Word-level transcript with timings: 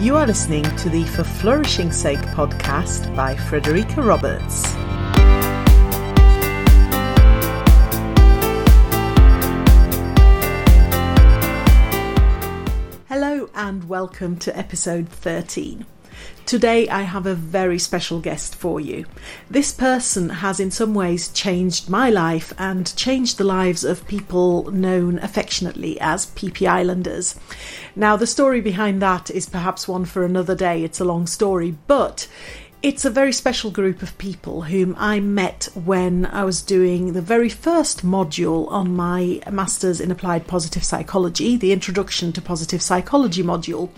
You 0.00 0.16
are 0.16 0.26
listening 0.26 0.64
to 0.76 0.88
the 0.88 1.04
For 1.04 1.24
Flourishing 1.24 1.92
Sake 1.92 2.20
podcast 2.20 3.14
by 3.14 3.34
Frederika 3.34 4.02
Roberts. 4.02 4.64
Hello, 13.08 13.50
and 13.54 13.86
welcome 13.90 14.38
to 14.38 14.56
episode 14.56 15.06
13. 15.10 15.84
Today, 16.46 16.88
I 16.88 17.02
have 17.02 17.26
a 17.26 17.34
very 17.34 17.78
special 17.78 18.20
guest 18.20 18.56
for 18.56 18.80
you. 18.80 19.06
This 19.48 19.72
person 19.72 20.28
has, 20.28 20.58
in 20.58 20.70
some 20.70 20.94
ways, 20.94 21.28
changed 21.28 21.88
my 21.88 22.10
life 22.10 22.52
and 22.58 22.94
changed 22.96 23.38
the 23.38 23.44
lives 23.44 23.84
of 23.84 24.08
people 24.08 24.70
known 24.72 25.18
affectionately 25.20 26.00
as 26.00 26.26
PP 26.26 26.66
Islanders. 26.66 27.38
Now, 27.94 28.16
the 28.16 28.26
story 28.26 28.60
behind 28.60 29.00
that 29.00 29.30
is 29.30 29.48
perhaps 29.48 29.86
one 29.86 30.04
for 30.04 30.24
another 30.24 30.56
day, 30.56 30.82
it's 30.82 31.00
a 31.00 31.04
long 31.04 31.28
story, 31.28 31.76
but 31.86 32.26
it's 32.82 33.04
a 33.04 33.10
very 33.10 33.32
special 33.32 33.70
group 33.70 34.00
of 34.00 34.16
people 34.16 34.62
whom 34.62 34.96
I 34.98 35.20
met 35.20 35.68
when 35.74 36.24
I 36.24 36.44
was 36.44 36.62
doing 36.62 37.12
the 37.12 37.20
very 37.20 37.50
first 37.50 38.06
module 38.06 38.70
on 38.72 38.96
my 38.96 39.42
Masters 39.50 40.00
in 40.00 40.10
Applied 40.10 40.46
Positive 40.46 40.82
Psychology, 40.82 41.58
the 41.58 41.72
Introduction 41.72 42.32
to 42.32 42.40
Positive 42.40 42.80
Psychology 42.80 43.42
module. 43.42 43.90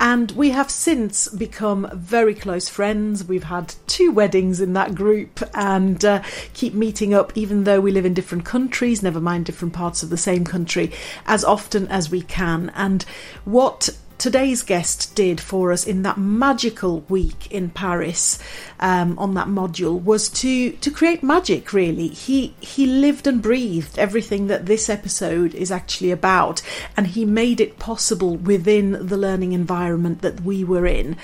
And 0.00 0.30
we 0.32 0.50
have 0.50 0.70
since 0.70 1.28
become 1.28 1.88
very 1.94 2.34
close 2.34 2.68
friends. 2.68 3.24
We've 3.24 3.44
had 3.44 3.74
two 3.86 4.10
weddings 4.10 4.60
in 4.60 4.72
that 4.74 4.94
group 4.94 5.40
and 5.54 6.04
uh, 6.04 6.22
keep 6.52 6.74
meeting 6.74 7.14
up, 7.14 7.32
even 7.36 7.64
though 7.64 7.80
we 7.80 7.92
live 7.92 8.04
in 8.04 8.14
different 8.14 8.44
countries, 8.44 9.02
never 9.02 9.20
mind 9.20 9.46
different 9.46 9.74
parts 9.74 10.02
of 10.02 10.10
the 10.10 10.16
same 10.16 10.44
country, 10.44 10.92
as 11.26 11.44
often 11.44 11.88
as 11.88 12.10
we 12.10 12.22
can. 12.22 12.70
And 12.74 13.04
what 13.44 13.90
today's 14.24 14.62
guest 14.62 15.14
did 15.14 15.38
for 15.38 15.70
us 15.70 15.86
in 15.86 16.00
that 16.00 16.16
magical 16.16 17.00
week 17.10 17.46
in 17.52 17.68
Paris 17.68 18.38
um, 18.80 19.18
on 19.18 19.34
that 19.34 19.48
module 19.48 20.02
was 20.02 20.30
to 20.30 20.70
to 20.72 20.90
create 20.90 21.22
magic. 21.22 21.74
Really, 21.74 22.08
he 22.08 22.54
he 22.58 22.86
lived 22.86 23.26
and 23.26 23.42
breathed 23.42 23.98
everything 23.98 24.46
that 24.46 24.64
this 24.64 24.88
episode 24.88 25.54
is 25.54 25.70
actually 25.70 26.10
about, 26.10 26.62
and 26.96 27.08
he 27.08 27.26
made 27.26 27.60
it 27.60 27.78
possible 27.78 28.36
within 28.36 28.92
the 28.92 29.18
learning 29.18 29.52
environment 29.52 30.22
that 30.22 30.40
we 30.40 30.64
were 30.64 30.86
in. 30.86 31.18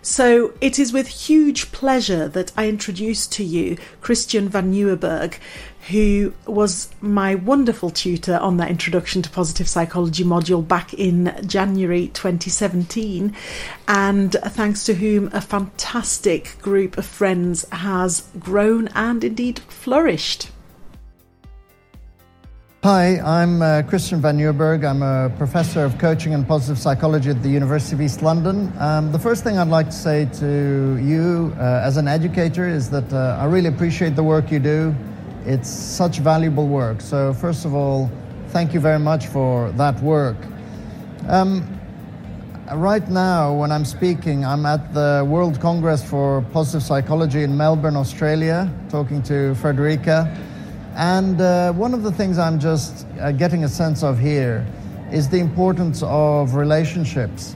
So 0.00 0.54
it 0.62 0.78
is 0.78 0.94
with 0.94 1.08
huge 1.08 1.72
pleasure 1.72 2.26
that 2.28 2.52
I 2.56 2.70
introduce 2.70 3.26
to 3.26 3.44
you 3.44 3.76
Christian 4.00 4.48
van 4.48 4.72
Nieuwerburgh, 4.72 5.38
who 5.88 6.32
was 6.46 6.88
my 7.00 7.34
wonderful 7.34 7.90
tutor 7.90 8.36
on 8.38 8.56
that 8.56 8.70
Introduction 8.70 9.22
to 9.22 9.30
Positive 9.30 9.68
Psychology 9.68 10.24
module 10.24 10.66
back 10.66 10.92
in 10.94 11.36
January 11.46 12.08
2017, 12.08 13.34
and 13.86 14.32
thanks 14.32 14.84
to 14.84 14.94
whom 14.94 15.30
a 15.32 15.40
fantastic 15.40 16.56
group 16.60 16.98
of 16.98 17.06
friends 17.06 17.68
has 17.70 18.28
grown 18.38 18.88
and 18.88 19.22
indeed 19.22 19.60
flourished. 19.60 20.50
Hi, 22.82 23.18
I'm 23.18 23.62
uh, 23.62 23.82
Christian 23.82 24.20
van 24.20 24.38
Nieuwerburgh. 24.38 24.84
I'm 24.84 25.02
a 25.02 25.28
professor 25.36 25.84
of 25.84 25.98
coaching 25.98 26.34
and 26.34 26.46
positive 26.46 26.78
psychology 26.78 27.30
at 27.30 27.42
the 27.42 27.48
University 27.48 27.96
of 27.96 28.00
East 28.00 28.22
London. 28.22 28.72
Um, 28.78 29.10
the 29.10 29.18
first 29.18 29.42
thing 29.42 29.58
I'd 29.58 29.68
like 29.68 29.86
to 29.86 29.92
say 29.92 30.28
to 30.34 30.96
you 31.02 31.52
uh, 31.58 31.82
as 31.84 31.96
an 31.96 32.06
educator 32.06 32.68
is 32.68 32.88
that 32.90 33.12
uh, 33.12 33.38
I 33.40 33.46
really 33.46 33.68
appreciate 33.68 34.14
the 34.14 34.22
work 34.22 34.52
you 34.52 34.60
do. 34.60 34.94
It's 35.46 35.68
such 35.68 36.18
valuable 36.18 36.66
work. 36.66 37.00
So, 37.00 37.32
first 37.32 37.64
of 37.64 37.72
all, 37.72 38.10
thank 38.48 38.74
you 38.74 38.80
very 38.80 38.98
much 38.98 39.28
for 39.28 39.70
that 39.72 40.02
work. 40.02 40.36
Um, 41.28 41.78
right 42.74 43.08
now, 43.08 43.54
when 43.54 43.70
I'm 43.70 43.84
speaking, 43.84 44.44
I'm 44.44 44.66
at 44.66 44.92
the 44.92 45.24
World 45.24 45.60
Congress 45.60 46.02
for 46.02 46.42
Positive 46.52 46.82
Psychology 46.82 47.44
in 47.44 47.56
Melbourne, 47.56 47.94
Australia, 47.94 48.68
talking 48.88 49.22
to 49.22 49.54
Frederika. 49.54 50.26
And 50.96 51.40
uh, 51.40 51.72
one 51.74 51.94
of 51.94 52.02
the 52.02 52.10
things 52.10 52.38
I'm 52.38 52.58
just 52.58 53.06
uh, 53.20 53.30
getting 53.30 53.62
a 53.62 53.68
sense 53.68 54.02
of 54.02 54.18
here 54.18 54.66
is 55.12 55.28
the 55.28 55.38
importance 55.38 56.02
of 56.04 56.56
relationships. 56.56 57.54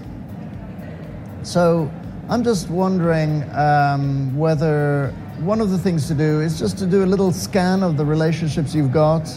So 1.42 1.90
I'm 2.30 2.44
just 2.44 2.70
wondering 2.70 3.42
um, 3.56 4.38
whether 4.38 5.12
one 5.40 5.60
of 5.60 5.70
the 5.70 5.78
things 5.78 6.06
to 6.06 6.14
do 6.14 6.40
is 6.40 6.60
just 6.60 6.78
to 6.78 6.86
do 6.86 7.02
a 7.02 7.04
little 7.04 7.32
scan 7.32 7.82
of 7.82 7.96
the 7.96 8.04
relationships 8.04 8.72
you've 8.72 8.92
got. 8.92 9.28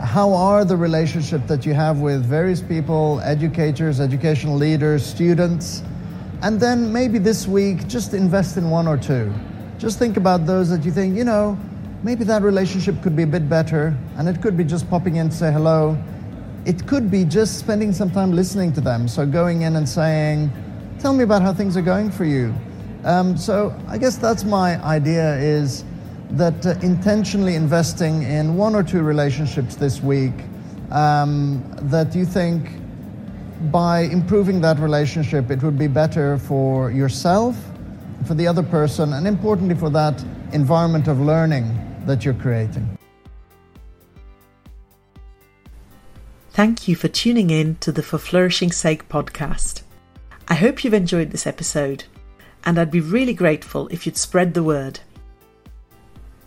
How 0.00 0.32
are 0.32 0.64
the 0.64 0.78
relationships 0.78 1.46
that 1.48 1.66
you 1.66 1.74
have 1.74 1.98
with 1.98 2.24
various 2.24 2.62
people, 2.62 3.20
educators, 3.20 4.00
educational 4.00 4.56
leaders, 4.56 5.04
students? 5.04 5.82
And 6.40 6.58
then 6.58 6.90
maybe 6.90 7.18
this 7.18 7.46
week, 7.46 7.86
just 7.86 8.14
invest 8.14 8.56
in 8.56 8.70
one 8.70 8.88
or 8.88 8.96
two. 8.96 9.30
Just 9.76 9.98
think 9.98 10.16
about 10.16 10.46
those 10.46 10.70
that 10.70 10.86
you 10.86 10.92
think, 10.92 11.18
you 11.18 11.24
know, 11.24 11.58
maybe 12.02 12.24
that 12.24 12.40
relationship 12.40 13.02
could 13.02 13.14
be 13.14 13.24
a 13.24 13.26
bit 13.26 13.46
better, 13.46 13.94
and 14.16 14.26
it 14.26 14.40
could 14.40 14.56
be 14.56 14.64
just 14.64 14.88
popping 14.88 15.16
in 15.16 15.28
to 15.28 15.36
say 15.36 15.52
hello. 15.52 16.02
It 16.64 16.86
could 16.86 17.10
be 17.10 17.26
just 17.26 17.58
spending 17.58 17.92
some 17.92 18.10
time 18.10 18.32
listening 18.32 18.72
to 18.72 18.80
them. 18.80 19.06
So 19.06 19.26
going 19.26 19.62
in 19.62 19.76
and 19.76 19.86
saying, 19.86 20.50
tell 21.06 21.14
me 21.14 21.22
about 21.22 21.40
how 21.40 21.52
things 21.52 21.76
are 21.76 21.82
going 21.82 22.10
for 22.10 22.24
you. 22.24 22.52
Um, 23.04 23.36
so 23.36 23.72
I 23.86 23.96
guess 23.96 24.16
that's 24.16 24.42
my 24.42 24.84
idea 24.84 25.36
is 25.36 25.84
that 26.30 26.66
uh, 26.66 26.70
intentionally 26.82 27.54
investing 27.54 28.24
in 28.24 28.56
one 28.56 28.74
or 28.74 28.82
two 28.82 29.02
relationships 29.02 29.76
this 29.76 30.02
week 30.02 30.32
um, 30.90 31.62
that 31.82 32.12
you 32.12 32.24
think 32.24 32.72
by 33.70 34.00
improving 34.00 34.60
that 34.62 34.80
relationship 34.80 35.48
it 35.48 35.62
would 35.62 35.78
be 35.78 35.86
better 35.86 36.38
for 36.38 36.90
yourself, 36.90 37.54
for 38.26 38.34
the 38.34 38.48
other 38.48 38.64
person, 38.64 39.12
and 39.12 39.28
importantly 39.28 39.76
for 39.76 39.90
that 39.90 40.20
environment 40.52 41.06
of 41.06 41.20
learning 41.20 41.66
that 42.04 42.24
you're 42.24 42.40
creating. 42.42 42.98
Thank 46.50 46.88
you 46.88 46.96
for 46.96 47.06
tuning 47.06 47.50
in 47.50 47.76
to 47.76 47.92
the 47.92 48.02
For 48.02 48.18
Flourishing 48.18 48.72
Sake 48.72 49.08
podcast. 49.08 49.85
I 50.48 50.54
hope 50.54 50.84
you've 50.84 50.94
enjoyed 50.94 51.30
this 51.32 51.46
episode 51.46 52.04
and 52.64 52.78
I'd 52.78 52.90
be 52.90 53.00
really 53.00 53.34
grateful 53.34 53.88
if 53.88 54.06
you'd 54.06 54.16
spread 54.16 54.54
the 54.54 54.62
word. 54.62 55.00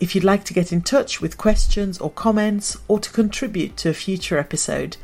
If 0.00 0.14
you'd 0.14 0.24
like 0.24 0.44
to 0.44 0.54
get 0.54 0.72
in 0.72 0.80
touch 0.80 1.20
with 1.20 1.36
questions 1.36 1.98
or 1.98 2.10
comments 2.10 2.78
or 2.88 2.98
to 2.98 3.10
contribute 3.10 3.76
to 3.78 3.90
a 3.90 3.94
future 3.94 4.38
episode, 4.38 4.96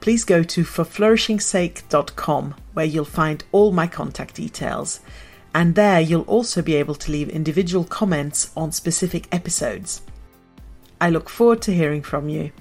please 0.00 0.24
go 0.24 0.44
to 0.44 0.62
forflourishingsake.com 0.62 2.54
where 2.74 2.84
you'll 2.84 3.04
find 3.04 3.42
all 3.50 3.72
my 3.72 3.88
contact 3.88 4.34
details. 4.36 5.00
And 5.54 5.74
there 5.74 6.00
you'll 6.00 6.22
also 6.22 6.62
be 6.62 6.76
able 6.76 6.94
to 6.94 7.10
leave 7.10 7.28
individual 7.28 7.84
comments 7.84 8.52
on 8.56 8.70
specific 8.70 9.26
episodes. 9.32 10.02
I 11.00 11.10
look 11.10 11.28
forward 11.28 11.62
to 11.62 11.74
hearing 11.74 12.02
from 12.02 12.28
you. 12.28 12.52